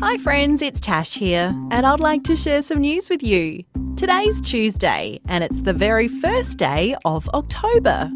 [0.00, 3.64] Hi, friends, it's Tash here, and I'd like to share some news with you.
[3.96, 8.08] Today's Tuesday, and it's the very first day of October.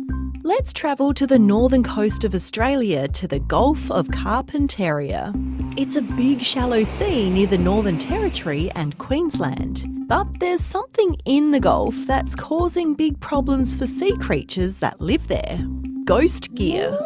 [0.45, 5.33] Let's travel to the northern coast of Australia to the Gulf of Carpentaria.
[5.77, 9.85] It's a big, shallow sea near the Northern Territory and Queensland.
[10.07, 15.27] But there's something in the Gulf that's causing big problems for sea creatures that live
[15.27, 15.59] there
[16.05, 16.97] ghost gear.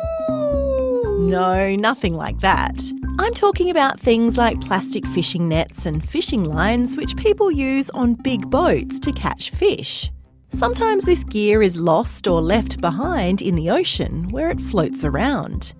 [1.18, 2.78] No, nothing like that.
[3.18, 8.14] I'm talking about things like plastic fishing nets and fishing lines, which people use on
[8.14, 10.10] big boats to catch fish.
[10.50, 15.72] Sometimes this gear is lost or left behind in the ocean where it floats around.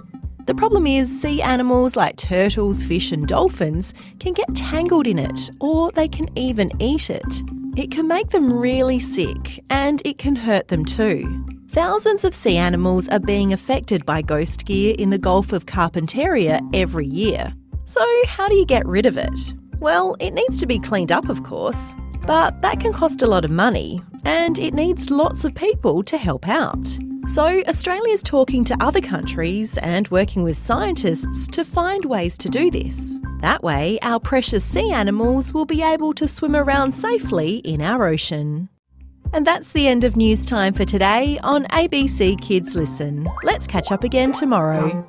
[0.47, 5.51] The problem is, sea animals like turtles, fish, and dolphins can get tangled in it,
[5.61, 7.43] or they can even eat it.
[7.77, 11.45] It can make them really sick, and it can hurt them too.
[11.69, 16.67] Thousands of sea animals are being affected by ghost gear in the Gulf of Carpentaria
[16.73, 17.53] every year.
[17.85, 19.53] So, how do you get rid of it?
[19.79, 21.95] Well, it needs to be cleaned up, of course,
[22.27, 26.17] but that can cost a lot of money, and it needs lots of people to
[26.17, 26.89] help out.
[27.27, 32.71] So, Australia's talking to other countries and working with scientists to find ways to do
[32.71, 33.19] this.
[33.41, 38.07] That way, our precious sea animals will be able to swim around safely in our
[38.07, 38.69] ocean.
[39.33, 43.29] And that's the end of news time for today on ABC Kids Listen.
[43.43, 45.07] Let's catch up again tomorrow.